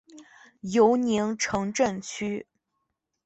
[0.61, 2.47] 尤宁城镇区。